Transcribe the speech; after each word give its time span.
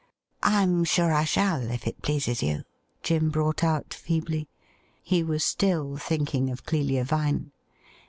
'I 0.41 0.63
am 0.63 0.83
sure 0.83 1.13
I 1.13 1.25
shall, 1.25 1.69
if 1.69 1.85
it 1.85 2.01
pleases 2.01 2.41
you,' 2.41 2.63
Jim 3.03 3.29
brought 3.29 3.63
out 3.63 3.93
feebly. 3.93 4.49
He 5.03 5.21
was 5.21 5.43
still 5.43 5.95
thinking 5.95 6.49
of 6.49 6.65
Clelia 6.65 7.03
Vine. 7.03 7.51